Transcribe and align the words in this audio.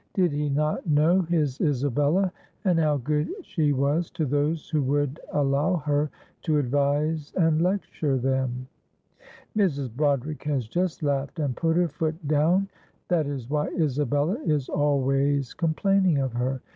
Did 0.15 0.31
he 0.31 0.49
not 0.49 0.87
know 0.87 1.21
his 1.21 1.61
Isabella, 1.61 2.31
and 2.65 2.79
how 2.79 2.97
good 2.97 3.29
she 3.43 3.71
was 3.71 4.09
to 4.09 4.25
those 4.25 4.67
who 4.67 4.81
would 4.81 5.19
allow 5.31 5.75
her 5.75 6.09
to 6.41 6.57
advise 6.57 7.31
and 7.37 7.61
lecture 7.61 8.17
them. 8.17 8.65
"Mrs. 9.55 9.95
Broderick 9.95 10.41
has 10.45 10.67
just 10.67 11.03
laughed 11.03 11.37
and 11.37 11.55
put 11.55 11.77
her 11.77 11.87
foot 11.87 12.27
down, 12.27 12.67
that 13.09 13.27
is 13.27 13.47
why 13.47 13.67
Isabella 13.77 14.39
is 14.43 14.69
always 14.69 15.53
complaining 15.53 16.17
of 16.17 16.33
her. 16.33 16.61